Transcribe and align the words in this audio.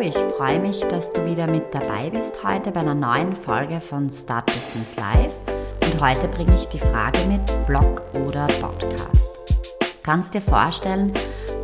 Ich 0.00 0.14
freue 0.36 0.60
mich, 0.60 0.80
dass 0.82 1.10
du 1.10 1.26
wieder 1.26 1.48
mit 1.48 1.74
dabei 1.74 2.08
bist 2.10 2.44
heute 2.44 2.70
bei 2.70 2.80
einer 2.80 2.94
neuen 2.94 3.34
Folge 3.34 3.80
von 3.80 4.08
Start 4.08 4.46
Business 4.46 4.94
Live. 4.94 5.34
Und 5.82 6.00
heute 6.00 6.28
bringe 6.28 6.54
ich 6.54 6.66
die 6.66 6.78
Frage 6.78 7.18
mit 7.26 7.40
Blog 7.66 8.02
oder 8.24 8.46
Podcast. 8.60 9.28
Kannst 10.04 10.34
dir 10.34 10.40
vorstellen, 10.40 11.12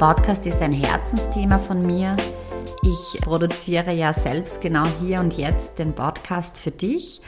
Podcast 0.01 0.47
ist 0.47 0.61
ein 0.62 0.73
Herzensthema 0.73 1.61
von 1.61 1.87
mir. 1.87 2.16
Ich 2.83 3.20
produziere 3.20 3.93
ja 3.93 4.12
selbst 4.12 4.61
genau 4.61 4.85
hier 5.01 5.21
und 5.21 5.35
jetzt 5.35 5.79
den 5.79 5.95
Podcast 5.95 6.59
für 6.59 6.73
dich. 6.73 7.21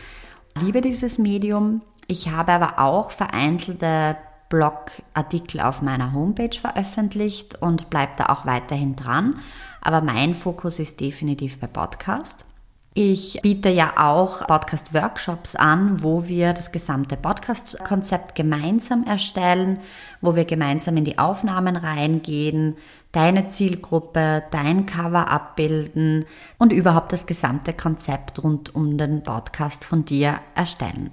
Liebe 0.61 0.81
dieses 0.81 1.19
Medium. 1.19 1.83
Ich 2.09 2.31
habe 2.31 2.51
aber 2.51 2.81
auch 2.81 3.13
vereinzelte 3.13 4.17
Blogartikel 4.49 5.61
auf 5.61 5.83
meiner 5.83 6.13
Homepage 6.13 6.59
veröffentlicht 6.59 7.61
und 7.63 7.91
bleibe 7.91 8.13
da 8.17 8.27
auch 8.27 8.47
weiterhin 8.47 8.97
dran. 8.97 9.41
Aber 9.87 10.01
mein 10.01 10.35
Fokus 10.35 10.81
ist 10.81 10.99
definitiv 10.99 11.61
bei 11.61 11.69
Podcast. 11.69 12.45
Ich 12.93 13.39
biete 13.41 13.69
ja 13.69 13.93
auch 13.97 14.45
Podcast-Workshops 14.45 15.55
an, 15.55 16.03
wo 16.03 16.27
wir 16.27 16.55
das 16.55 16.73
gesamte 16.73 17.17
Podcast-Konzept 17.17 18.35
gemeinsam 18.35 19.05
erstellen, 19.05 19.79
wo 20.21 20.35
wir 20.35 20.45
gemeinsam 20.45 20.97
in 20.97 21.05
die 21.05 21.19
Aufnahmen 21.19 21.77
reingehen, 21.77 22.75
deine 23.13 23.47
Zielgruppe, 23.47 24.43
dein 24.51 24.87
Cover 24.87 25.29
abbilden 25.29 26.25
und 26.59 26.73
überhaupt 26.73 27.13
das 27.13 27.29
gesamte 27.29 27.73
Konzept 27.73 28.43
rund 28.43 28.75
um 28.75 28.99
den 28.99 29.23
Podcast 29.23 29.85
von 29.85 30.05
dir 30.05 30.41
erstellen. 30.57 31.13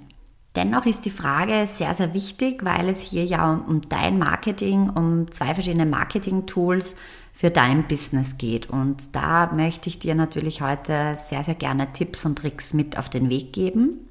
Dennoch 0.56 0.86
ist 0.86 1.04
die 1.04 1.10
Frage 1.10 1.66
sehr, 1.66 1.94
sehr 1.94 2.14
wichtig, 2.14 2.64
weil 2.64 2.88
es 2.88 3.00
hier 3.00 3.24
ja 3.24 3.52
um, 3.66 3.80
dein 3.88 4.18
Marketing, 4.18 4.88
um 4.88 5.30
zwei 5.32 5.52
verschiedene 5.52 5.86
Marketing-Tools 5.86 6.94
für 7.32 7.50
dein 7.50 7.88
Business 7.88 8.38
geht. 8.38 8.70
Und 8.70 9.16
da 9.16 9.52
möchte 9.52 9.88
ich 9.88 9.98
dir 9.98 10.14
natürlich 10.14 10.62
heute 10.62 11.16
sehr, 11.16 11.42
sehr 11.42 11.56
gerne 11.56 11.92
Tipps 11.92 12.24
und 12.24 12.38
Tricks 12.38 12.72
mit 12.72 12.96
auf 12.96 13.08
den 13.08 13.30
Weg 13.30 13.52
geben. 13.52 14.08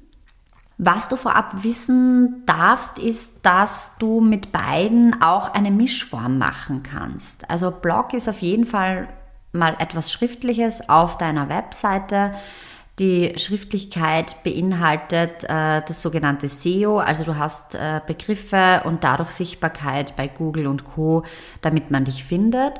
Was 0.76 1.08
du 1.08 1.16
vorab 1.16 1.64
wissen 1.64 2.42
darfst, 2.46 2.98
ist, 2.98 3.46
dass 3.46 3.92
du 3.98 4.20
mit 4.20 4.52
beiden 4.52 5.22
auch 5.22 5.54
eine 5.54 5.70
Mischform 5.70 6.36
machen 6.36 6.82
kannst. 6.82 7.48
Also 7.48 7.70
Blog 7.70 8.12
ist 8.12 8.28
auf 8.28 8.38
jeden 8.38 8.66
Fall 8.66 9.08
mal 9.52 9.76
etwas 9.78 10.12
Schriftliches 10.12 10.88
auf 10.88 11.16
deiner 11.16 11.48
Webseite. 11.48 12.34
Die 13.00 13.32
Schriftlichkeit 13.36 14.42
beinhaltet 14.44 15.42
äh, 15.44 15.82
das 15.84 16.00
sogenannte 16.00 16.48
SEO, 16.48 16.98
also 16.98 17.24
du 17.24 17.36
hast 17.36 17.74
äh, 17.74 18.00
Begriffe 18.06 18.82
und 18.84 19.02
dadurch 19.02 19.30
Sichtbarkeit 19.30 20.14
bei 20.14 20.28
Google 20.28 20.68
und 20.68 20.84
Co, 20.84 21.24
damit 21.60 21.90
man 21.90 22.04
dich 22.04 22.22
findet. 22.22 22.74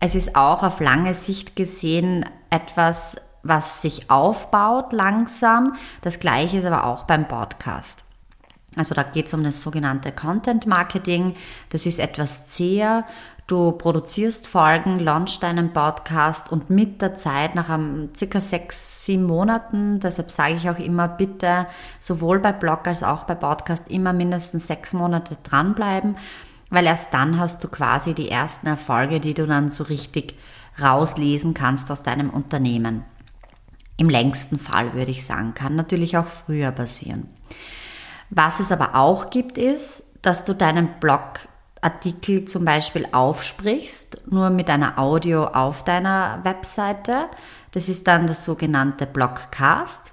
Es 0.00 0.16
ist 0.16 0.34
auch 0.34 0.64
auf 0.64 0.80
lange 0.80 1.14
Sicht 1.14 1.54
gesehen 1.54 2.24
etwas, 2.50 3.16
was 3.44 3.80
sich 3.80 4.10
aufbaut 4.10 4.92
langsam. 4.92 5.76
Das 6.02 6.18
gleiche 6.18 6.58
ist 6.58 6.64
aber 6.64 6.84
auch 6.84 7.04
beim 7.04 7.28
Podcast. 7.28 8.04
Also 8.76 8.94
da 8.94 9.04
geht 9.04 9.26
es 9.26 9.34
um 9.34 9.44
das 9.44 9.62
sogenannte 9.62 10.10
Content 10.10 10.66
Marketing. 10.66 11.36
Das 11.70 11.86
ist 11.86 12.00
etwas 12.00 12.48
zäher 12.48 13.04
Du 13.46 13.72
produzierst 13.72 14.46
Folgen, 14.46 14.98
launchst 14.98 15.42
deinen 15.42 15.74
Podcast 15.74 16.50
und 16.50 16.70
mit 16.70 17.02
der 17.02 17.14
Zeit, 17.14 17.54
nach 17.54 17.68
einem, 17.68 18.08
circa 18.16 18.40
sechs, 18.40 19.04
sieben 19.04 19.24
Monaten, 19.24 20.00
deshalb 20.00 20.30
sage 20.30 20.54
ich 20.54 20.70
auch 20.70 20.78
immer, 20.78 21.08
bitte 21.08 21.66
sowohl 21.98 22.38
bei 22.38 22.52
Blog 22.52 22.86
als 22.86 23.02
auch 23.02 23.24
bei 23.24 23.34
Podcast 23.34 23.88
immer 23.90 24.14
mindestens 24.14 24.66
sechs 24.66 24.94
Monate 24.94 25.36
dranbleiben, 25.42 26.16
weil 26.70 26.86
erst 26.86 27.12
dann 27.12 27.38
hast 27.38 27.62
du 27.62 27.68
quasi 27.68 28.14
die 28.14 28.30
ersten 28.30 28.66
Erfolge, 28.66 29.20
die 29.20 29.34
du 29.34 29.46
dann 29.46 29.68
so 29.68 29.84
richtig 29.84 30.38
rauslesen 30.80 31.52
kannst 31.52 31.90
aus 31.92 32.02
deinem 32.02 32.30
Unternehmen. 32.30 33.04
Im 33.98 34.08
längsten 34.08 34.58
Fall 34.58 34.94
würde 34.94 35.10
ich 35.10 35.26
sagen, 35.26 35.52
kann 35.52 35.76
natürlich 35.76 36.16
auch 36.16 36.26
früher 36.26 36.70
passieren. 36.70 37.28
Was 38.30 38.58
es 38.60 38.72
aber 38.72 38.94
auch 38.94 39.28
gibt, 39.28 39.58
ist, 39.58 40.18
dass 40.22 40.44
du 40.44 40.54
deinen 40.54 40.98
Blog 40.98 41.40
Artikel 41.84 42.46
zum 42.46 42.64
Beispiel 42.64 43.06
aufsprichst, 43.12 44.22
nur 44.30 44.50
mit 44.50 44.70
einer 44.70 44.98
Audio 44.98 45.46
auf 45.46 45.84
deiner 45.84 46.40
Webseite. 46.42 47.28
Das 47.72 47.88
ist 47.88 48.06
dann 48.06 48.26
das 48.26 48.44
sogenannte 48.44 49.06
Blogcast. 49.06 50.12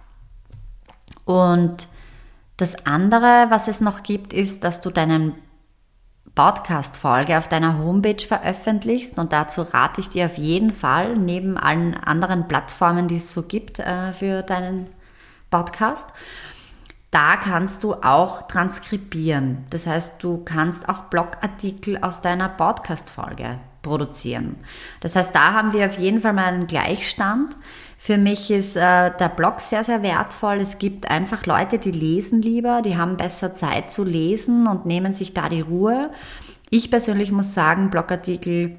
Und 1.26 1.88
das 2.58 2.86
andere, 2.86 3.48
was 3.50 3.68
es 3.68 3.82
noch 3.82 4.04
gibt, 4.04 4.34
ist, 4.34 4.64
dass 4.64 4.82
du 4.82 4.90
deinen 4.92 5.36
Podcast-Folge 6.36 7.38
auf 7.38 7.48
deiner 7.48 7.78
Homepage 7.78 8.26
veröffentlichst 8.26 9.20
und 9.20 9.34
dazu 9.34 9.64
rate 9.64 10.00
ich 10.00 10.10
dir 10.10 10.28
auf 10.28 10.38
jeden 10.38 10.72
Fall, 10.72 11.18
neben 11.18 11.58
allen 11.58 11.94
anderen 11.96 12.48
Plattformen, 12.48 13.08
die 13.08 13.18
es 13.18 13.34
so 13.34 13.44
gibt 13.44 13.80
äh, 13.80 14.14
für 14.14 14.42
deinen 14.42 14.88
Podcast, 15.50 16.12
da 17.12 17.36
kannst 17.36 17.84
du 17.84 17.94
auch 17.96 18.48
transkribieren. 18.48 19.66
Das 19.70 19.86
heißt, 19.86 20.24
du 20.24 20.44
kannst 20.44 20.88
auch 20.88 21.04
Blogartikel 21.04 21.98
aus 22.02 22.22
deiner 22.22 22.48
Podcast-Folge 22.48 23.60
produzieren. 23.82 24.56
Das 25.02 25.16
heißt, 25.16 25.36
da 25.36 25.54
haben 25.54 25.74
wir 25.74 25.86
auf 25.86 25.98
jeden 25.98 26.22
Fall 26.22 26.34
mal 26.34 26.46
einen 26.46 26.68
Gleichstand. 26.68 27.58
Für 27.98 28.18
mich 28.18 28.50
ist 28.50 28.78
äh, 28.78 29.12
der 29.16 29.30
Blog 29.30 29.60
sehr, 29.60 29.84
sehr 29.84 30.02
wertvoll. 30.02 30.58
Es 30.58 30.80
gibt 30.80 31.10
einfach 31.12 31.46
Leute, 31.46 31.80
die 31.80 31.92
lesen 31.92 32.42
lieber, 32.42 32.82
die 32.82 32.98
haben 32.98 33.18
besser 33.18 33.54
Zeit 33.54 33.92
zu 33.92 34.04
lesen 34.04 34.68
und 34.68 34.86
nehmen 34.86 35.14
sich 35.14 35.34
da 35.34 35.50
die 35.50 35.62
Ruhe. 35.62 36.12
Ich 36.70 36.90
persönlich 36.90 37.32
muss 37.32 37.54
sagen, 37.54 37.90
Blogartikel 37.90 38.78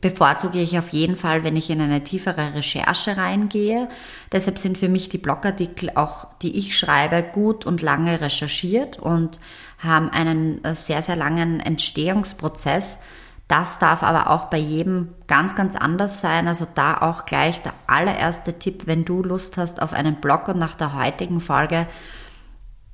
bevorzuge 0.00 0.60
ich 0.60 0.78
auf 0.78 0.90
jeden 0.90 1.16
Fall, 1.16 1.44
wenn 1.44 1.56
ich 1.56 1.70
in 1.70 1.80
eine 1.80 2.04
tiefere 2.04 2.54
Recherche 2.54 3.16
reingehe. 3.16 3.88
Deshalb 4.32 4.58
sind 4.58 4.76
für 4.76 4.88
mich 4.88 5.08
die 5.08 5.18
Blogartikel 5.18 5.90
auch, 5.94 6.26
die 6.42 6.58
ich 6.58 6.78
schreibe, 6.78 7.22
gut 7.22 7.64
und 7.64 7.82
lange 7.82 8.20
recherchiert 8.20 8.98
und 8.98 9.40
haben 9.78 10.10
einen 10.10 10.62
äh, 10.64 10.74
sehr, 10.74 11.02
sehr 11.02 11.16
langen 11.16 11.60
Entstehungsprozess. 11.60 13.00
Das 13.48 13.78
darf 13.78 14.02
aber 14.02 14.30
auch 14.30 14.46
bei 14.46 14.58
jedem 14.58 15.14
ganz, 15.28 15.54
ganz 15.54 15.76
anders 15.76 16.20
sein. 16.20 16.48
Also 16.48 16.66
da 16.74 16.98
auch 16.98 17.26
gleich 17.26 17.62
der 17.62 17.74
allererste 17.86 18.58
Tipp, 18.58 18.86
wenn 18.86 19.04
du 19.04 19.22
Lust 19.22 19.56
hast 19.56 19.80
auf 19.80 19.92
einen 19.92 20.16
Blog 20.16 20.48
und 20.48 20.58
nach 20.58 20.74
der 20.74 20.94
heutigen 20.94 21.40
Folge 21.40 21.86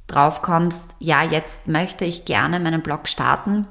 drauf 0.07 0.43
kommst, 0.43 0.95
ja, 0.99 1.23
jetzt 1.23 1.69
möchte 1.69 2.05
ich 2.05 2.27
gerne 2.27 2.61
meinen 2.61 2.83
Blog 2.83 3.09
starten, 3.09 3.67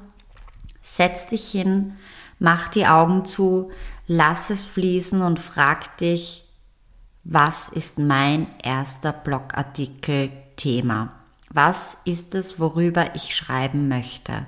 setz 0.82 1.28
dich 1.28 1.48
hin, 1.48 1.96
Mach 2.42 2.66
die 2.66 2.88
Augen 2.88 3.24
zu, 3.24 3.70
lass 4.08 4.50
es 4.50 4.66
fließen 4.66 5.22
und 5.22 5.38
frag 5.38 5.96
dich, 5.98 6.44
was 7.22 7.68
ist 7.68 8.00
mein 8.00 8.48
erster 8.60 9.12
Blogartikel 9.12 10.32
Thema? 10.56 11.12
Was 11.50 11.98
ist 12.04 12.34
es, 12.34 12.58
worüber 12.58 13.14
ich 13.14 13.36
schreiben 13.36 13.86
möchte? 13.86 14.44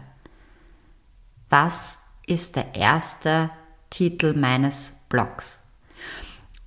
Was 1.49 2.01
ist 2.27 2.57
der 2.57 2.75
erste 2.75 3.51
Titel 3.91 4.35
meines 4.35 4.95
Blogs? 5.09 5.63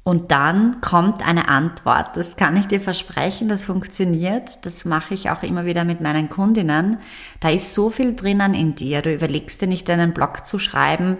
Und 0.08 0.32
dann 0.32 0.80
kommt 0.80 1.22
eine 1.28 1.50
Antwort. 1.50 2.16
Das 2.16 2.38
kann 2.38 2.56
ich 2.56 2.68
dir 2.68 2.80
versprechen, 2.80 3.50
das 3.50 3.66
funktioniert. 3.66 4.66
Das 4.66 4.86
mache 4.86 5.14
ich 5.14 5.30
auch 5.30 5.44
immer 5.44 5.66
wieder 5.66 5.84
mit 5.84 6.00
meinen 6.00 6.30
Kundinnen. 6.30 7.00
Da 7.42 7.50
ist 7.50 7.74
so 7.74 7.90
viel 7.90 8.16
drinnen 8.16 8.54
in 8.54 8.74
dir. 8.74 9.02
Du 9.02 9.14
überlegst 9.14 9.62
dir 9.62 9.68
nicht 9.68 9.90
einen 9.90 10.14
Blog 10.14 10.46
zu 10.46 10.60
schreiben 10.60 11.18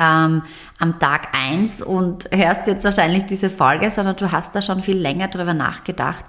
ähm, 0.00 0.42
am 0.80 0.98
Tag 0.98 1.28
eins 1.32 1.80
und 1.80 2.28
hörst 2.32 2.66
jetzt 2.66 2.84
wahrscheinlich 2.84 3.26
diese 3.26 3.50
Folge, 3.50 3.88
sondern 3.88 4.16
du 4.16 4.32
hast 4.32 4.52
da 4.56 4.62
schon 4.62 4.82
viel 4.82 4.98
länger 4.98 5.28
drüber 5.28 5.54
nachgedacht. 5.54 6.24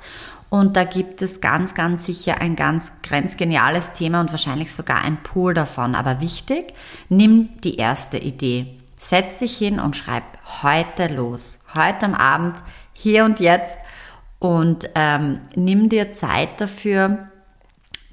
Und 0.51 0.77
da 0.77 0.83
gibt 0.83 1.23
es 1.23 1.41
ganz, 1.41 1.73
ganz 1.73 2.05
sicher 2.05 2.39
ein 2.39 2.55
ganz 2.55 2.93
grenzgeniales 3.01 3.93
Thema 3.93 4.21
und 4.21 4.29
wahrscheinlich 4.29 4.71
sogar 4.71 5.01
ein 5.01 5.23
Pool 5.23 5.55
davon. 5.55 5.95
Aber 5.95 6.21
wichtig, 6.21 6.75
nimm 7.09 7.49
die 7.63 7.77
erste 7.77 8.19
Idee. 8.19 8.82
Setz 9.03 9.39
dich 9.39 9.57
hin 9.57 9.81
und 9.81 9.97
schreib 9.97 10.23
heute 10.63 11.07
los. 11.07 11.59
Heute 11.75 12.05
am 12.05 12.15
Abend, 12.15 12.55
hier 12.93 13.25
und 13.25 13.41
jetzt. 13.41 13.77
Und 14.39 14.89
ähm, 14.95 15.41
nimm 15.55 15.89
dir 15.89 16.13
Zeit 16.13 16.61
dafür, 16.61 17.27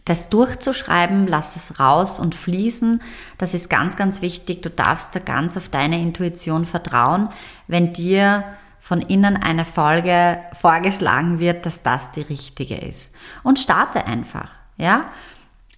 das 0.04 0.30
durchzuschreiben, 0.30 1.28
lass 1.28 1.54
es 1.54 1.78
raus 1.78 2.18
und 2.18 2.34
fließen. 2.34 3.00
Das 3.38 3.54
ist 3.54 3.70
ganz, 3.70 3.94
ganz 3.94 4.20
wichtig. 4.20 4.62
Du 4.62 4.68
darfst 4.68 5.14
da 5.14 5.20
ganz 5.20 5.56
auf 5.56 5.68
deine 5.68 6.02
Intuition 6.02 6.64
vertrauen, 6.64 7.28
wenn 7.68 7.92
dir 7.92 8.42
von 8.80 9.00
innen 9.00 9.36
eine 9.36 9.64
Folge 9.64 10.40
vorgeschlagen 10.58 11.38
wird, 11.38 11.66
dass 11.66 11.84
das 11.84 12.10
die 12.10 12.22
richtige 12.22 12.76
ist. 12.76 13.14
Und 13.44 13.60
starte 13.60 14.06
einfach, 14.06 14.50
ja. 14.76 15.04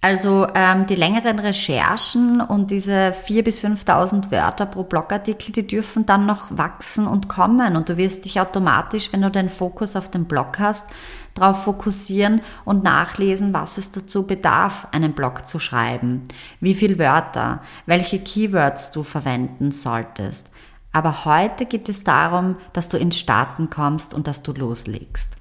Also 0.03 0.47
ähm, 0.53 0.85
die 0.85 0.95
längeren 0.95 1.39
Recherchen 1.39 2.41
und 2.41 2.71
diese 2.71 3.13
4.000 3.25 3.41
bis 3.43 3.63
5.000 3.63 4.31
Wörter 4.31 4.65
pro 4.65 4.83
Blogartikel, 4.83 5.53
die 5.53 5.65
dürfen 5.65 6.05
dann 6.05 6.25
noch 6.25 6.57
wachsen 6.57 7.07
und 7.07 7.29
kommen. 7.29 7.77
Und 7.77 7.87
du 7.87 7.95
wirst 7.95 8.25
dich 8.25 8.41
automatisch, 8.41 9.13
wenn 9.13 9.21
du 9.21 9.31
den 9.31 9.47
Fokus 9.47 9.95
auf 9.95 10.11
den 10.11 10.25
Blog 10.25 10.59
hast, 10.59 10.89
darauf 11.35 11.63
fokussieren 11.63 12.41
und 12.65 12.83
nachlesen, 12.83 13.53
was 13.53 13.77
es 13.77 13.93
dazu 13.93 14.27
bedarf, 14.27 14.89
einen 14.91 15.13
Blog 15.13 15.47
zu 15.47 15.57
schreiben. 15.57 16.27
Wie 16.59 16.73
viele 16.73 16.99
Wörter, 16.99 17.61
welche 17.85 18.19
Keywords 18.19 18.91
du 18.91 19.03
verwenden 19.03 19.71
solltest. 19.71 20.51
Aber 20.91 21.23
heute 21.23 21.65
geht 21.65 21.87
es 21.87 22.03
darum, 22.03 22.57
dass 22.73 22.89
du 22.89 22.97
ins 22.97 23.17
Starten 23.17 23.69
kommst 23.69 24.13
und 24.13 24.27
dass 24.27 24.43
du 24.43 24.51
loslegst. 24.51 25.37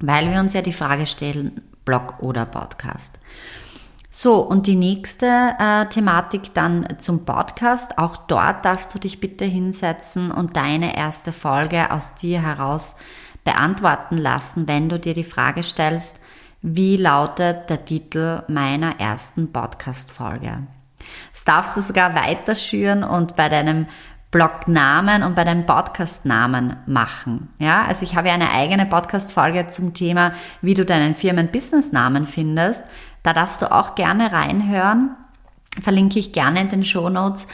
Weil 0.00 0.30
wir 0.30 0.40
uns 0.40 0.54
ja 0.54 0.62
die 0.62 0.72
Frage 0.72 1.04
stellen, 1.04 1.60
Blog 1.84 2.20
oder 2.20 2.46
Podcast. 2.46 3.18
So, 4.14 4.40
und 4.40 4.66
die 4.66 4.76
nächste 4.76 5.54
äh, 5.58 5.86
Thematik 5.86 6.52
dann 6.52 6.86
zum 6.98 7.24
Podcast. 7.24 7.96
Auch 7.96 8.18
dort 8.18 8.62
darfst 8.62 8.94
du 8.94 8.98
dich 8.98 9.20
bitte 9.20 9.46
hinsetzen 9.46 10.30
und 10.30 10.54
deine 10.54 10.98
erste 10.98 11.32
Folge 11.32 11.90
aus 11.90 12.14
dir 12.16 12.42
heraus 12.42 12.96
beantworten 13.42 14.18
lassen, 14.18 14.68
wenn 14.68 14.90
du 14.90 14.98
dir 14.98 15.14
die 15.14 15.24
Frage 15.24 15.62
stellst, 15.62 16.20
wie 16.60 16.98
lautet 16.98 17.70
der 17.70 17.86
Titel 17.86 18.42
meiner 18.48 19.00
ersten 19.00 19.50
Podcast-Folge? 19.50 20.58
Das 21.32 21.44
darfst 21.44 21.78
du 21.78 21.80
sogar 21.80 22.14
weiterschüren 22.14 23.04
und 23.04 23.34
bei 23.34 23.48
deinem 23.48 23.86
Blognamen 24.32 25.22
und 25.22 25.36
bei 25.36 25.44
deinem 25.44 25.66
Podcastnamen 25.66 26.76
machen. 26.86 27.50
Ja, 27.58 27.84
also 27.84 28.02
ich 28.02 28.16
habe 28.16 28.28
ja 28.28 28.34
eine 28.34 28.50
eigene 28.50 28.86
Podcast-Folge 28.86 29.68
zum 29.68 29.94
Thema, 29.94 30.32
wie 30.62 30.74
du 30.74 30.84
deinen 30.84 31.14
Firmen-Business-Namen 31.14 32.26
findest. 32.26 32.82
Da 33.22 33.34
darfst 33.34 33.62
du 33.62 33.70
auch 33.70 33.94
gerne 33.94 34.32
reinhören. 34.32 35.10
Verlinke 35.80 36.18
ich 36.18 36.32
gerne 36.32 36.62
in 36.62 36.70
den 36.70 36.84
Show 36.84 37.10
Notes. 37.10 37.46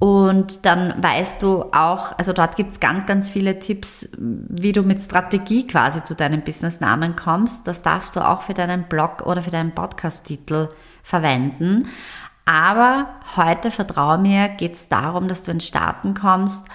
Und 0.00 0.66
dann 0.66 1.02
weißt 1.02 1.40
du 1.40 1.66
auch, 1.72 2.18
also 2.18 2.32
dort 2.32 2.56
gibt's 2.56 2.80
ganz, 2.80 3.06
ganz 3.06 3.30
viele 3.30 3.60
Tipps, 3.60 4.08
wie 4.18 4.72
du 4.72 4.82
mit 4.82 5.00
Strategie 5.00 5.66
quasi 5.66 6.02
zu 6.02 6.14
deinem 6.16 6.42
Businessnamen 6.42 7.14
kommst. 7.14 7.66
Das 7.68 7.82
darfst 7.82 8.16
du 8.16 8.20
auch 8.20 8.42
für 8.42 8.54
deinen 8.54 8.84
Blog 8.84 9.22
oder 9.24 9.40
für 9.40 9.52
deinen 9.52 9.72
Podcast-Titel 9.72 10.68
verwenden. 11.04 11.88
Aber 12.44 13.08
heute, 13.36 13.70
vertraue 13.70 14.18
mir, 14.18 14.48
geht's 14.48 14.88
darum, 14.88 15.28
dass 15.28 15.44
du 15.44 15.50
ins 15.50 15.66
Starten 15.66 16.14
kommst 16.14 16.66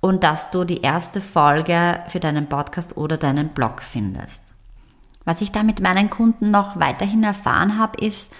und 0.00 0.22
dass 0.22 0.50
du 0.50 0.64
die 0.64 0.82
erste 0.82 1.20
Folge 1.20 2.00
für 2.08 2.20
deinen 2.20 2.48
Podcast 2.48 2.96
oder 2.96 3.16
deinen 3.16 3.48
Blog 3.48 3.80
findest. 3.82 4.42
Was 5.24 5.40
ich 5.40 5.50
da 5.50 5.62
mit 5.62 5.80
meinen 5.80 6.10
Kunden 6.10 6.50
noch 6.50 6.78
weiterhin 6.78 7.22
erfahren 7.22 7.78
habe, 7.78 8.04
ist, 8.04 8.34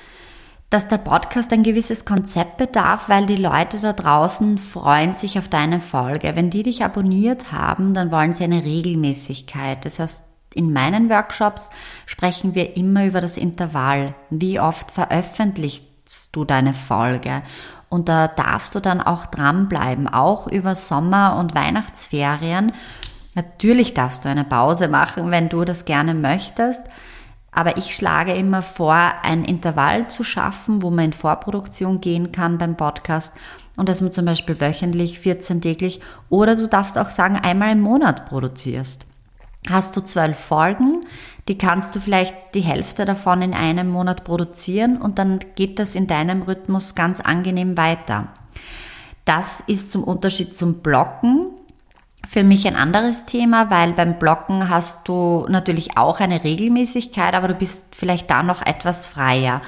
dass 0.68 0.88
der 0.88 0.98
Podcast 0.98 1.52
ein 1.52 1.62
gewisses 1.62 2.04
Konzept 2.04 2.58
bedarf, 2.58 3.08
weil 3.08 3.26
die 3.26 3.36
Leute 3.36 3.80
da 3.80 3.92
draußen 3.92 4.58
freuen 4.58 5.14
sich 5.14 5.38
auf 5.38 5.48
deine 5.48 5.80
Folge. 5.80 6.34
Wenn 6.34 6.50
die 6.50 6.64
dich 6.64 6.84
abonniert 6.84 7.52
haben, 7.52 7.94
dann 7.94 8.10
wollen 8.10 8.32
sie 8.32 8.44
eine 8.44 8.64
Regelmäßigkeit. 8.64 9.84
Das 9.84 9.98
heißt, 9.98 10.22
in 10.52 10.72
meinen 10.72 11.08
Workshops 11.08 11.70
sprechen 12.06 12.54
wir 12.54 12.76
immer 12.76 13.06
über 13.06 13.20
das 13.20 13.36
Intervall. 13.36 14.14
Wie 14.30 14.60
oft 14.60 14.90
veröffentlichst 14.90 15.93
du 16.36 16.44
deine 16.44 16.74
Folge? 16.74 17.42
Und 17.88 18.08
da 18.08 18.28
darfst 18.28 18.74
du 18.74 18.80
dann 18.80 19.00
auch 19.00 19.26
dranbleiben, 19.26 20.08
auch 20.08 20.46
über 20.46 20.74
Sommer- 20.74 21.36
und 21.36 21.54
Weihnachtsferien. 21.54 22.72
Natürlich 23.34 23.94
darfst 23.94 24.24
du 24.24 24.28
eine 24.28 24.44
Pause 24.44 24.88
machen, 24.88 25.30
wenn 25.30 25.48
du 25.48 25.64
das 25.64 25.84
gerne 25.84 26.14
möchtest. 26.14 26.84
Aber 27.54 27.76
ich 27.76 27.94
schlage 27.94 28.34
immer 28.34 28.62
vor, 28.62 29.12
ein 29.22 29.44
Intervall 29.44 30.08
zu 30.08 30.24
schaffen, 30.24 30.82
wo 30.82 30.90
man 30.90 31.06
in 31.06 31.12
Vorproduktion 31.12 32.00
gehen 32.00 32.32
kann 32.32 32.58
beim 32.58 32.76
Podcast 32.76 33.32
und 33.76 33.88
dass 33.88 34.00
man 34.00 34.12
zum 34.12 34.24
Beispiel 34.24 34.60
wöchentlich, 34.60 35.18
14-täglich 35.18 36.00
oder 36.28 36.56
du 36.56 36.66
darfst 36.66 36.98
auch 36.98 37.10
sagen, 37.10 37.36
einmal 37.36 37.72
im 37.72 37.80
Monat 37.80 38.26
produzierst. 38.26 39.06
Hast 39.70 39.96
du 39.96 40.00
zwölf 40.02 40.38
Folgen, 40.38 41.00
die 41.48 41.58
kannst 41.58 41.94
du 41.94 42.00
vielleicht 42.00 42.34
die 42.54 42.62
Hälfte 42.62 43.04
davon 43.04 43.42
in 43.42 43.54
einem 43.54 43.88
Monat 43.88 44.24
produzieren 44.24 44.96
und 44.96 45.18
dann 45.18 45.40
geht 45.54 45.78
das 45.78 45.94
in 45.94 46.06
deinem 46.06 46.42
Rhythmus 46.42 46.94
ganz 46.94 47.20
angenehm 47.20 47.76
weiter. 47.76 48.28
Das 49.24 49.60
ist 49.60 49.90
zum 49.90 50.04
Unterschied 50.04 50.56
zum 50.56 50.80
Blocken 50.80 51.50
für 52.26 52.42
mich 52.42 52.66
ein 52.66 52.76
anderes 52.76 53.26
Thema, 53.26 53.70
weil 53.70 53.92
beim 53.92 54.18
Blocken 54.18 54.68
hast 54.68 55.08
du 55.08 55.46
natürlich 55.48 55.96
auch 55.96 56.20
eine 56.20 56.42
Regelmäßigkeit, 56.42 57.34
aber 57.34 57.48
du 57.48 57.54
bist 57.54 57.94
vielleicht 57.94 58.30
da 58.30 58.42
noch 58.42 58.62
etwas 58.64 59.06
freier. 59.06 59.60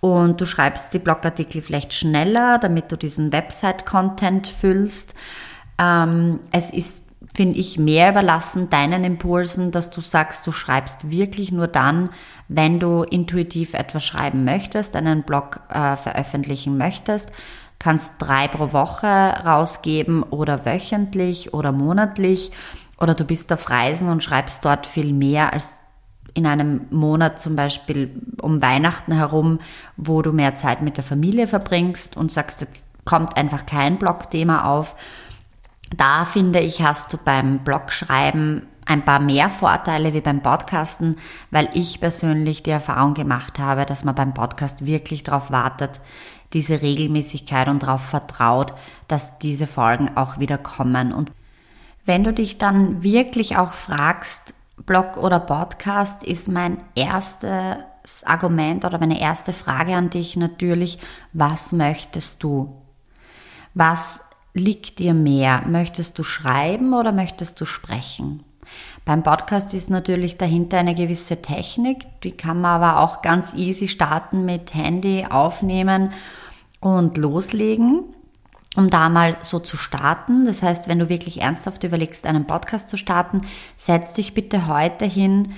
Und 0.00 0.40
du 0.40 0.46
schreibst 0.46 0.94
die 0.94 0.98
Blogartikel 0.98 1.60
vielleicht 1.62 1.92
schneller, 1.92 2.58
damit 2.58 2.90
du 2.90 2.96
diesen 2.96 3.32
Website-Content 3.32 4.48
füllst. 4.48 5.14
Ähm, 5.78 6.40
es 6.52 6.70
ist, 6.72 7.09
finde 7.34 7.58
ich, 7.58 7.78
mehr 7.78 8.10
überlassen 8.10 8.70
deinen 8.70 9.04
Impulsen, 9.04 9.70
dass 9.70 9.90
du 9.90 10.00
sagst, 10.00 10.46
du 10.46 10.52
schreibst 10.52 11.10
wirklich 11.10 11.52
nur 11.52 11.68
dann, 11.68 12.10
wenn 12.48 12.80
du 12.80 13.02
intuitiv 13.02 13.74
etwas 13.74 14.04
schreiben 14.04 14.44
möchtest, 14.44 14.96
einen 14.96 15.22
Blog 15.22 15.60
äh, 15.68 15.96
veröffentlichen 15.96 16.76
möchtest 16.76 17.30
kannst 17.80 18.20
drei 18.22 18.46
pro 18.46 18.72
Woche 18.72 19.06
rausgeben 19.06 20.22
oder 20.22 20.64
wöchentlich 20.64 21.52
oder 21.52 21.72
monatlich 21.72 22.52
oder 23.00 23.14
du 23.14 23.24
bist 23.24 23.52
auf 23.52 23.68
Reisen 23.70 24.08
und 24.08 24.22
schreibst 24.22 24.64
dort 24.64 24.86
viel 24.86 25.12
mehr 25.12 25.52
als 25.52 25.80
in 26.34 26.46
einem 26.46 26.82
Monat 26.90 27.40
zum 27.40 27.56
Beispiel 27.56 28.10
um 28.40 28.62
Weihnachten 28.62 29.12
herum, 29.12 29.58
wo 29.96 30.22
du 30.22 30.32
mehr 30.32 30.54
Zeit 30.54 30.80
mit 30.82 30.96
der 30.96 31.04
Familie 31.04 31.48
verbringst 31.48 32.16
und 32.16 32.30
sagst, 32.30 32.66
kommt 33.04 33.36
einfach 33.36 33.66
kein 33.66 33.98
Blogthema 33.98 34.64
auf. 34.64 34.94
Da 36.00 36.24
finde 36.24 36.60
ich, 36.60 36.80
hast 36.80 37.12
du 37.12 37.18
beim 37.18 37.58
Blogschreiben 37.58 38.66
ein 38.86 39.04
paar 39.04 39.20
mehr 39.20 39.50
Vorteile 39.50 40.14
wie 40.14 40.22
beim 40.22 40.40
Podcasten, 40.42 41.18
weil 41.50 41.68
ich 41.74 42.00
persönlich 42.00 42.62
die 42.62 42.70
Erfahrung 42.70 43.12
gemacht 43.12 43.58
habe, 43.58 43.84
dass 43.84 44.02
man 44.02 44.14
beim 44.14 44.32
Podcast 44.32 44.86
wirklich 44.86 45.24
darauf 45.24 45.50
wartet, 45.50 46.00
diese 46.54 46.80
Regelmäßigkeit 46.80 47.68
und 47.68 47.82
darauf 47.82 48.00
vertraut, 48.00 48.72
dass 49.08 49.38
diese 49.40 49.66
Folgen 49.66 50.16
auch 50.16 50.38
wieder 50.38 50.56
kommen. 50.56 51.12
Und 51.12 51.32
wenn 52.06 52.24
du 52.24 52.32
dich 52.32 52.56
dann 52.56 53.02
wirklich 53.02 53.58
auch 53.58 53.72
fragst, 53.74 54.54
Blog 54.86 55.18
oder 55.18 55.38
Podcast, 55.38 56.24
ist 56.24 56.48
mein 56.48 56.78
erstes 56.94 58.24
Argument 58.24 58.86
oder 58.86 58.98
meine 58.98 59.20
erste 59.20 59.52
Frage 59.52 59.94
an 59.94 60.08
dich 60.08 60.34
natürlich, 60.38 60.98
was 61.34 61.72
möchtest 61.72 62.42
du? 62.42 62.74
Was 63.74 64.29
liegt 64.54 64.98
dir 64.98 65.14
mehr? 65.14 65.62
Möchtest 65.66 66.18
du 66.18 66.22
schreiben 66.22 66.94
oder 66.94 67.12
möchtest 67.12 67.60
du 67.60 67.64
sprechen? 67.64 68.42
Beim 69.04 69.22
Podcast 69.22 69.74
ist 69.74 69.90
natürlich 69.90 70.36
dahinter 70.36 70.78
eine 70.78 70.94
gewisse 70.94 71.42
Technik, 71.42 72.06
die 72.22 72.32
kann 72.32 72.60
man 72.60 72.82
aber 72.82 73.00
auch 73.00 73.22
ganz 73.22 73.54
easy 73.54 73.88
starten 73.88 74.44
mit 74.44 74.74
Handy 74.74 75.26
aufnehmen 75.28 76.12
und 76.80 77.16
loslegen, 77.16 78.04
um 78.76 78.90
da 78.90 79.08
mal 79.08 79.38
so 79.40 79.58
zu 79.58 79.76
starten. 79.76 80.44
Das 80.44 80.62
heißt, 80.62 80.88
wenn 80.88 80.98
du 80.98 81.08
wirklich 81.08 81.40
ernsthaft 81.40 81.82
überlegst, 81.82 82.26
einen 82.26 82.46
Podcast 82.46 82.88
zu 82.88 82.96
starten, 82.96 83.42
setz 83.76 84.14
dich 84.14 84.34
bitte 84.34 84.68
heute 84.68 85.04
hin, 85.04 85.54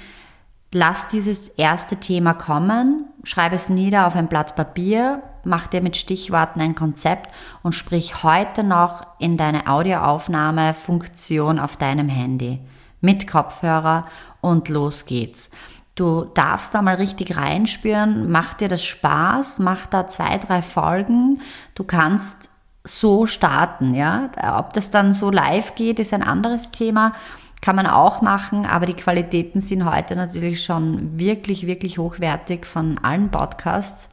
lass 0.71 1.09
dieses 1.09 1.49
erste 1.51 1.97
Thema 1.97 2.33
kommen, 2.33 3.07
schreib 3.25 3.53
es 3.53 3.69
nieder 3.69 4.07
auf 4.07 4.17
ein 4.17 4.29
Blatt 4.29 4.57
Papier, 4.57 5.23
mach 5.45 5.67
dir 5.67 5.81
mit 5.81 5.97
Stichworten 5.97 6.61
ein 6.61 6.75
Konzept 6.75 7.33
und 7.63 7.75
sprich 7.75 8.23
heute 8.23 8.65
noch 8.65 9.07
in 9.19 9.37
deine 9.37 9.67
Audioaufnahmefunktion 9.67 11.59
auf 11.59 11.77
deinem 11.77 12.09
Handy 12.09 12.61
mit 13.01 13.27
Kopfhörer 13.27 14.07
und 14.41 14.69
los 14.69 15.07
geht's. 15.07 15.51
Du 15.95 16.25
darfst 16.25 16.75
da 16.75 16.81
mal 16.81 16.95
richtig 16.95 17.37
reinspüren, 17.37 18.31
macht 18.31 18.61
dir 18.61 18.69
das 18.69 18.83
Spaß, 18.83 19.59
mach 19.59 19.87
da 19.87 20.09
zwei, 20.09 20.39
drei 20.39 20.63
Folgen. 20.63 21.43
Du 21.75 21.85
kannst 21.85 22.51
so 22.85 23.27
starten, 23.27 23.95
ja. 23.95 24.31
Ob 24.57 24.73
das 24.73 24.91
dann 24.91 25.13
so 25.13 25.31
live 25.31 25.75
geht, 25.75 25.99
ist 25.99 26.15
ein 26.15 26.23
anderes 26.23 26.71
Thema. 26.71 27.13
Kann 27.61 27.77
man 27.77 27.87
auch 27.87 28.23
machen, 28.23 28.67
aber 28.67 28.87
die 28.87 28.95
Qualitäten 28.95 29.61
sind 29.61 29.85
heute 29.85 30.17
natürlich 30.17 30.65
schon 30.65 31.19
wirklich, 31.19 31.67
wirklich 31.67 31.99
hochwertig 31.99 32.67
von 32.67 32.99
allen 32.99 33.31
Podcasts 33.31 34.09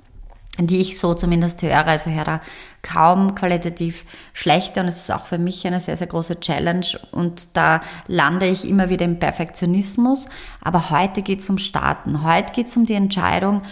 die 0.67 0.79
ich 0.79 0.99
so 0.99 1.13
zumindest 1.13 1.61
höre. 1.61 1.85
Also 1.85 2.09
höre 2.09 2.23
da 2.23 2.41
kaum 2.81 3.35
qualitativ 3.35 4.05
schlechte 4.33 4.79
und 4.79 4.87
es 4.87 4.97
ist 4.97 5.11
auch 5.11 5.25
für 5.25 5.37
mich 5.37 5.65
eine 5.67 5.79
sehr, 5.79 5.97
sehr 5.97 6.07
große 6.07 6.39
Challenge 6.39 6.85
und 7.11 7.55
da 7.57 7.81
lande 8.07 8.47
ich 8.47 8.67
immer 8.67 8.89
wieder 8.89 9.05
im 9.05 9.19
Perfektionismus. 9.19 10.27
Aber 10.61 10.89
heute 10.89 11.21
geht 11.21 11.39
es 11.39 11.49
um 11.49 11.57
Starten. 11.57 12.23
Heute 12.23 12.53
geht 12.53 12.67
es 12.67 12.77
um 12.77 12.85
die 12.85 12.93
Entscheidung, 12.93 13.63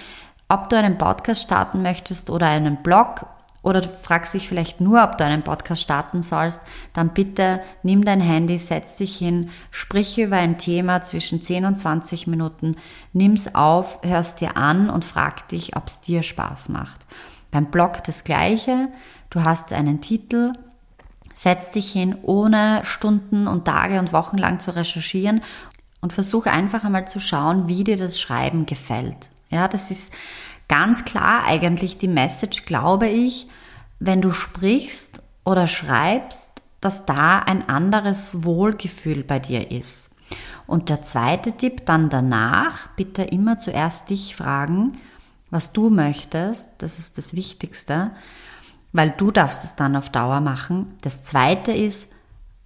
ob 0.50 0.70
du 0.70 0.78
einen 0.78 0.98
Podcast 0.98 1.44
starten 1.44 1.82
möchtest 1.82 2.30
oder 2.30 2.48
einen 2.48 2.78
Blog 2.78 3.26
oder 3.68 3.82
du 3.82 3.90
fragst 3.90 4.34
dich 4.34 4.48
vielleicht 4.48 4.80
nur, 4.80 5.04
ob 5.04 5.18
du 5.18 5.26
einen 5.26 5.44
Podcast 5.44 5.82
starten 5.82 6.22
sollst, 6.22 6.62
dann 6.94 7.10
bitte 7.10 7.60
nimm 7.84 8.06
dein 8.06 8.22
Handy, 8.22 8.58
setz 8.58 8.96
dich 8.96 9.18
hin, 9.18 9.50
sprich 9.72 10.18
über 10.18 10.38
ein 10.38 10.58
Thema 10.58 11.02
zwischen 11.02 11.42
10 11.42 11.66
und 11.66 11.76
20 11.76 12.28
Minuten, 12.28 12.78
nimm's 13.12 13.56
auf, 13.56 14.00
hörst 14.04 14.40
dir 14.40 14.56
an 14.56 14.90
und 14.90 15.04
frag 15.04 15.50
dich, 15.50 15.76
ob 15.76 15.88
es 15.88 16.00
dir 16.00 16.24
Spaß 16.24 16.70
macht. 16.70 17.06
Beim 17.52 17.66
Blog 17.66 18.02
das 18.06 18.24
gleiche, 18.24 18.88
du 19.32 19.44
hast 19.44 19.74
einen 19.74 20.00
Titel, 20.00 20.54
setz 21.34 21.72
dich 21.72 21.92
hin, 21.92 22.16
ohne 22.22 22.84
Stunden 22.86 23.50
und 23.50 23.66
Tage 23.66 24.00
und 24.00 24.14
Wochen 24.14 24.38
lang 24.38 24.62
zu 24.62 24.78
recherchieren 24.78 25.42
und 26.00 26.14
versuch 26.14 26.46
einfach 26.46 26.86
einmal 26.86 27.06
zu 27.06 27.20
schauen, 27.20 27.68
wie 27.68 27.84
dir 27.84 27.98
das 27.98 28.18
Schreiben 28.18 28.66
gefällt. 28.66 29.30
Ja, 29.50 29.68
das 29.68 29.92
ist 29.92 30.14
ganz 30.68 31.06
klar 31.06 31.44
eigentlich 31.46 31.98
die 31.98 32.08
Message, 32.08 32.66
glaube 32.66 33.08
ich, 33.08 33.48
wenn 34.00 34.22
du 34.22 34.32
sprichst 34.32 35.22
oder 35.46 35.68
schreibst, 35.68 36.62
dass 36.82 37.06
da 37.06 37.40
ein 37.40 37.68
anderes 37.70 38.44
Wohlgefühl 38.44 39.24
bei 39.24 39.40
dir 39.40 39.72
ist. 39.72 40.16
Und 40.68 40.90
der 40.90 41.02
zweite 41.02 41.54
Tipp 41.54 41.86
dann 41.86 42.10
danach, 42.10 42.90
bitte 42.96 43.24
immer 43.24 43.58
zuerst 43.58 44.10
dich 44.10 44.36
fragen, 44.36 44.98
was 45.50 45.72
du 45.72 45.90
möchtest, 45.90 46.70
das 46.80 47.00
ist 47.00 47.18
das 47.18 47.34
Wichtigste, 47.34 48.12
weil 48.92 49.12
du 49.12 49.32
darfst 49.32 49.64
es 49.64 49.76
dann 49.76 49.96
auf 49.96 50.10
Dauer 50.10 50.42
machen. 50.42 50.96
Das 51.02 51.24
zweite 51.24 51.72
ist, 51.72 52.12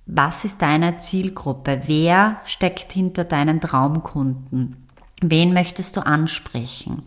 was 0.08 0.44
ist 0.44 0.62
deine 0.62 0.98
Zielgruppe? 0.98 1.84
Wer 1.86 2.42
steckt 2.46 2.92
hinter 2.92 3.24
deinen 3.24 3.62
Traumkunden? 3.62 4.88
Wen 5.22 5.54
möchtest 5.54 5.98
du 5.98 6.02
ansprechen? 6.02 7.04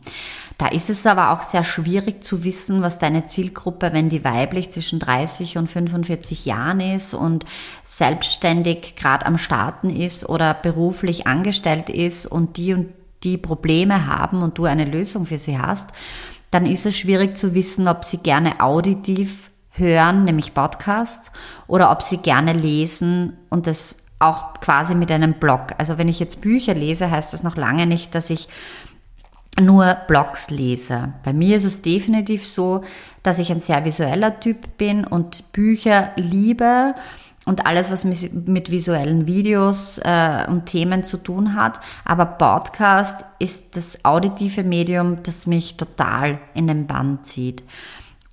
Da 0.56 0.68
ist 0.68 0.88
es 0.88 1.04
aber 1.04 1.30
auch 1.30 1.42
sehr 1.42 1.64
schwierig 1.64 2.23
zu 2.23 2.44
wissen, 2.44 2.80
was 2.80 3.00
deine 3.00 3.26
Zielgruppe, 3.26 3.92
wenn 3.92 4.09
die 4.09 4.23
weiblich 4.23 4.71
zwischen 4.71 5.00
30 5.00 5.59
und 5.59 5.68
45 5.68 6.47
Jahren 6.47 6.78
ist 6.78 7.12
und 7.12 7.44
selbstständig 7.83 8.94
gerade 8.94 9.26
am 9.26 9.37
Starten 9.37 9.90
ist 9.90 10.28
oder 10.28 10.54
beruflich 10.54 11.26
angestellt 11.26 11.90
ist 11.90 12.26
und 12.26 12.56
die 12.56 12.75
und 12.75 12.92
die 13.25 13.37
Probleme 13.37 14.06
haben 14.06 14.42
und 14.42 14.59
du 14.59 14.64
eine 14.64 14.85
Lösung 14.85 15.26
für 15.26 15.38
sie 15.38 15.59
hast, 15.59 15.90
dann 16.50 16.66
ist 16.66 16.87
es 16.87 16.97
schwierig 16.97 17.37
zu 17.37 17.54
wissen, 17.54 17.88
ob 17.88 18.04
sie 18.04 18.18
gerne 18.18 18.61
auditiv 18.61 19.50
hören, 19.71 20.25
nämlich 20.25 20.54
Podcasts, 20.54 21.33
oder 21.66 21.90
ob 21.90 22.02
sie 22.02 22.18
gerne 22.18 22.52
lesen 22.52 23.38
und 23.50 23.66
das 23.66 24.03
auch 24.24 24.54
quasi 24.60 24.94
mit 24.94 25.10
einem 25.10 25.34
Blog. 25.34 25.74
Also 25.78 25.98
wenn 25.98 26.08
ich 26.08 26.20
jetzt 26.20 26.40
Bücher 26.40 26.74
lese, 26.74 27.10
heißt 27.10 27.32
das 27.32 27.42
noch 27.42 27.56
lange 27.56 27.86
nicht, 27.86 28.14
dass 28.14 28.30
ich 28.30 28.48
nur 29.60 29.96
Blogs 30.08 30.50
lese. 30.50 31.12
Bei 31.22 31.32
mir 31.32 31.56
ist 31.56 31.64
es 31.64 31.82
definitiv 31.82 32.46
so, 32.46 32.82
dass 33.22 33.38
ich 33.38 33.50
ein 33.50 33.60
sehr 33.60 33.84
visueller 33.84 34.40
Typ 34.40 34.78
bin 34.78 35.04
und 35.04 35.52
Bücher 35.52 36.10
liebe 36.16 36.94
und 37.44 37.66
alles, 37.66 37.92
was 37.92 38.04
mit 38.04 38.70
visuellen 38.70 39.26
Videos 39.26 39.98
äh, 39.98 40.46
und 40.48 40.66
Themen 40.66 41.04
zu 41.04 41.18
tun 41.18 41.54
hat. 41.54 41.78
Aber 42.04 42.24
Podcast 42.24 43.24
ist 43.38 43.76
das 43.76 44.04
auditive 44.04 44.64
Medium, 44.64 45.22
das 45.22 45.46
mich 45.46 45.76
total 45.76 46.38
in 46.54 46.66
den 46.66 46.86
Bann 46.86 47.22
zieht. 47.22 47.62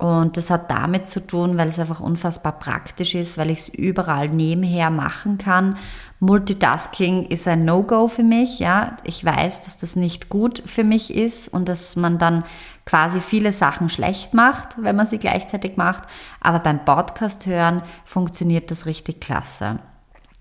Und 0.02 0.36
das 0.36 0.50
hat 0.50 0.68
damit 0.68 1.08
zu 1.08 1.24
tun, 1.24 1.56
weil 1.56 1.68
es 1.68 1.78
einfach 1.78 2.00
unfassbar 2.00 2.58
praktisch 2.58 3.14
ist, 3.14 3.38
weil 3.38 3.50
ich 3.50 3.60
es 3.60 3.68
überall 3.68 4.28
nebenher 4.28 4.90
machen 4.90 5.38
kann. 5.38 5.76
Multitasking 6.18 7.26
ist 7.26 7.46
ein 7.46 7.64
No-Go 7.64 8.08
für 8.08 8.24
mich, 8.24 8.58
ja. 8.58 8.96
Ich 9.04 9.24
weiß, 9.24 9.62
dass 9.62 9.78
das 9.78 9.94
nicht 9.94 10.28
gut 10.28 10.60
für 10.66 10.82
mich 10.82 11.14
ist 11.14 11.46
und 11.46 11.68
dass 11.68 11.94
man 11.94 12.18
dann 12.18 12.42
quasi 12.84 13.20
viele 13.20 13.52
Sachen 13.52 13.88
schlecht 13.88 14.34
macht, 14.34 14.70
wenn 14.76 14.96
man 14.96 15.06
sie 15.06 15.18
gleichzeitig 15.18 15.76
macht. 15.76 16.02
Aber 16.40 16.58
beim 16.58 16.84
Podcast 16.84 17.46
hören 17.46 17.84
funktioniert 18.04 18.72
das 18.72 18.86
richtig 18.86 19.20
klasse. 19.20 19.78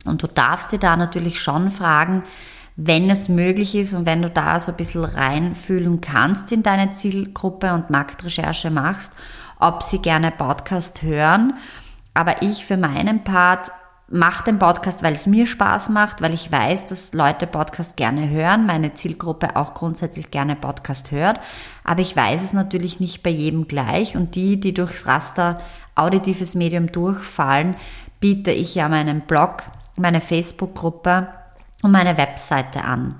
Und 0.06 0.24
du 0.24 0.27
darfst 0.27 0.72
dir 0.72 0.80
da 0.80 0.98
natürlich 0.98 1.39
schon 1.39 1.70
fragen, 1.70 2.24
wenn 2.86 3.10
es 3.10 3.30
möglich 3.30 3.76
ist 3.76 3.94
und 3.94 4.06
wenn 4.06 4.22
du 4.22 4.30
da 4.30 4.60
so 4.60 4.72
ein 4.72 4.78
bisschen 4.78 5.04
reinfühlen 5.04 6.02
kannst 6.02 6.52
in 6.52 6.64
deine 6.64 6.92
Zielgruppe 6.92 7.74
und 7.74 7.90
Marktrecherche 7.90 8.72
machst, 8.72 9.14
ob 9.60 9.84
sie 9.84 10.00
gerne 10.00 10.32
Podcast 10.32 11.04
hören. 11.04 11.54
Aber 12.14 12.42
ich 12.42 12.66
für 12.66 12.78
meinen 12.78 13.24
Part 13.24 13.72
mache 14.10 14.46
den 14.46 14.60
Podcast, 14.60 15.04
weil 15.04 15.14
es 15.14 15.28
mir 15.28 15.46
Spaß 15.46 15.90
macht, 15.90 16.22
weil 16.22 16.34
ich 16.34 16.52
weiß, 16.52 16.88
dass 16.88 17.14
Leute 17.14 17.46
Podcast 17.46 17.98
gerne 17.98 18.30
hören, 18.30 18.66
meine 18.66 18.94
Zielgruppe 18.94 19.56
auch 19.56 19.74
grundsätzlich 19.74 20.32
gerne 20.32 20.56
Podcast 20.56 21.12
hört. 21.12 21.40
Aber 21.84 22.02
ich 22.02 22.16
weiß 22.16 22.42
es 22.42 22.54
natürlich 22.54 23.00
nicht 23.00 23.22
bei 23.22 23.30
jedem 23.30 23.68
gleich 23.68 24.18
und 24.18 24.36
die, 24.36 24.60
die 24.60 24.74
durchs 24.74 25.06
Raster 25.06 25.62
auditives 25.96 26.56
Medium 26.56 26.92
durchfallen, 26.92 27.76
biete 28.20 28.52
ich 28.52 28.76
ja 28.76 28.90
meinen 28.90 29.22
Blog, 29.22 29.64
meine 29.96 30.20
Facebook-Gruppe 30.20 31.28
und 31.82 31.92
meine 31.92 32.18
Webseite 32.18 32.84
an. 32.84 33.20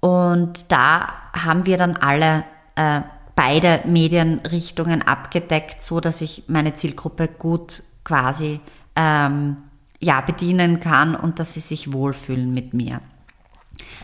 Und 0.00 0.70
da 0.70 1.12
haben 1.32 1.66
wir 1.66 1.78
dann 1.78 1.96
alle 1.96 2.44
äh, 2.76 3.00
beide 3.34 3.82
Medienrichtungen 3.84 5.02
abgedeckt, 5.02 5.82
so 5.82 6.00
dass 6.00 6.20
ich 6.20 6.44
meine 6.48 6.74
Zielgruppe 6.74 7.28
gut 7.28 7.82
quasi 8.04 8.60
ähm, 8.94 9.58
ja, 10.00 10.20
bedienen 10.20 10.80
kann 10.80 11.14
und 11.14 11.38
dass 11.38 11.54
sie 11.54 11.60
sich 11.60 11.92
wohlfühlen 11.92 12.52
mit 12.52 12.74
mir. 12.74 13.00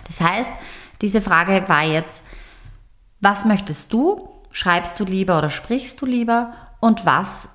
Das 0.07 0.21
heißt, 0.21 0.53
diese 1.01 1.21
Frage 1.21 1.65
war 1.69 1.83
jetzt, 1.83 2.25
was 3.21 3.45
möchtest 3.45 3.93
du? 3.93 4.29
Schreibst 4.51 5.01
du 5.01 5.05
lieber 5.05 5.39
oder 5.39 5.51
sprichst 5.51 6.01
du 6.01 6.07
lieber? 6.07 6.53
Und 6.81 7.07
was 7.07 7.49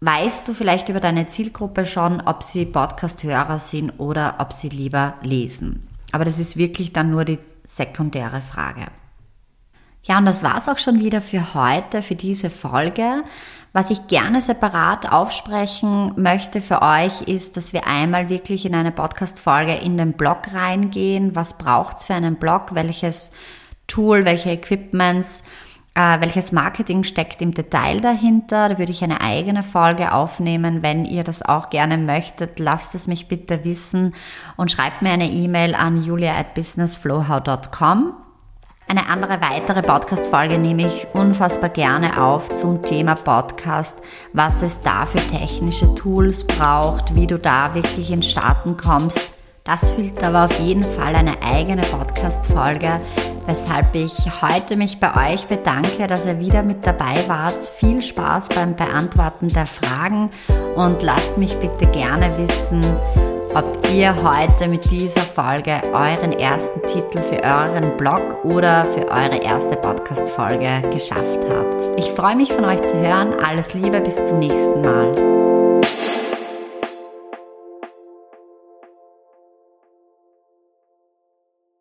weißt 0.00 0.48
du 0.48 0.54
vielleicht 0.54 0.88
über 0.88 1.00
deine 1.00 1.28
Zielgruppe 1.28 1.86
schon, 1.86 2.20
ob 2.22 2.42
sie 2.42 2.64
Podcast-Hörer 2.64 3.58
sind 3.58 3.92
oder 3.98 4.36
ob 4.38 4.52
sie 4.52 4.68
lieber 4.68 5.14
lesen? 5.22 5.86
Aber 6.12 6.24
das 6.24 6.38
ist 6.38 6.56
wirklich 6.56 6.92
dann 6.92 7.10
nur 7.10 7.24
die 7.24 7.38
sekundäre 7.64 8.40
Frage. 8.40 8.86
Ja, 10.02 10.18
und 10.18 10.24
das 10.24 10.42
war's 10.42 10.68
auch 10.68 10.78
schon 10.78 11.00
wieder 11.00 11.20
für 11.20 11.54
heute, 11.54 12.00
für 12.02 12.14
diese 12.14 12.48
Folge. 12.48 13.22
Was 13.72 13.90
ich 13.90 14.08
gerne 14.08 14.40
separat 14.40 15.12
aufsprechen 15.12 16.14
möchte 16.16 16.60
für 16.60 16.82
euch 16.82 17.22
ist, 17.22 17.56
dass 17.56 17.72
wir 17.72 17.86
einmal 17.86 18.28
wirklich 18.28 18.64
in 18.64 18.74
eine 18.74 18.90
Podcast-Folge 18.90 19.74
in 19.74 19.96
den 19.96 20.14
Blog 20.14 20.52
reingehen. 20.52 21.36
Was 21.36 21.56
braucht's 21.56 22.04
für 22.06 22.14
einen 22.14 22.36
Blog? 22.36 22.74
Welches 22.74 23.30
Tool, 23.86 24.24
welche 24.24 24.50
Equipments, 24.50 25.44
äh, 25.94 26.20
welches 26.20 26.52
Marketing 26.52 27.04
steckt 27.04 27.42
im 27.42 27.52
Detail 27.52 28.00
dahinter? 28.00 28.68
Da 28.68 28.78
würde 28.78 28.92
ich 28.92 29.02
eine 29.02 29.20
eigene 29.20 29.62
Folge 29.62 30.12
aufnehmen. 30.12 30.82
Wenn 30.82 31.04
ihr 31.04 31.24
das 31.24 31.42
auch 31.42 31.70
gerne 31.70 31.98
möchtet, 31.98 32.58
lasst 32.58 32.94
es 32.94 33.06
mich 33.06 33.28
bitte 33.28 33.64
wissen 33.64 34.14
und 34.56 34.70
schreibt 34.70 35.02
mir 35.02 35.10
eine 35.10 35.30
E-Mail 35.30 35.74
an 35.74 36.02
julia 36.02 36.36
at 36.36 36.54
businessflowhow.com. 36.54 38.14
Eine 38.90 39.08
andere 39.08 39.40
weitere 39.40 39.82
Podcast-Folge 39.82 40.58
nehme 40.58 40.84
ich 40.86 41.06
unfassbar 41.12 41.70
gerne 41.70 42.20
auf 42.20 42.48
zum 42.48 42.82
Thema 42.82 43.14
Podcast, 43.14 44.00
was 44.32 44.62
es 44.62 44.80
da 44.80 45.06
für 45.06 45.20
technische 45.30 45.94
Tools 45.94 46.44
braucht, 46.44 47.14
wie 47.14 47.28
du 47.28 47.38
da 47.38 47.72
wirklich 47.74 48.10
ins 48.10 48.28
Starten 48.28 48.76
kommst. 48.76 49.36
Das 49.62 49.92
fehlt 49.92 50.20
aber 50.24 50.46
auf 50.46 50.58
jeden 50.58 50.82
Fall 50.82 51.14
eine 51.14 51.40
eigene 51.42 51.82
Podcast-Folge, 51.82 53.00
weshalb 53.46 53.94
ich 53.94 54.12
heute 54.42 54.76
mich 54.76 55.00
bei 55.00 55.32
euch 55.32 55.46
bedanke, 55.46 56.06
dass 56.06 56.26
ihr 56.26 56.38
wieder 56.38 56.62
mit 56.62 56.86
dabei 56.86 57.16
wart. 57.26 57.56
Viel 57.56 58.02
Spaß 58.02 58.50
beim 58.50 58.76
Beantworten 58.76 59.48
der 59.48 59.66
Fragen 59.66 60.30
und 60.76 61.02
lasst 61.02 61.38
mich 61.38 61.56
bitte 61.56 61.86
gerne 61.90 62.30
wissen, 62.38 62.80
ob 63.54 63.64
ihr 63.92 64.14
heute 64.22 64.68
mit 64.68 64.90
dieser 64.90 65.22
Folge 65.22 65.80
euren 65.92 66.32
ersten 66.32 66.80
Titel 66.86 67.18
für 67.18 67.42
euren 67.42 67.96
Blog 67.96 68.44
oder 68.44 68.86
für 68.86 69.08
eure 69.08 69.42
erste 69.42 69.76
Podcast-Folge 69.76 70.82
geschafft 70.92 71.40
habt. 71.48 71.98
Ich 71.98 72.10
freue 72.12 72.36
mich 72.36 72.52
von 72.52 72.64
euch 72.64 72.82
zu 72.84 72.96
hören. 72.96 73.34
Alles 73.44 73.74
Liebe, 73.74 74.00
bis 74.00 74.24
zum 74.24 74.38
nächsten 74.38 74.82
Mal. 74.82 75.59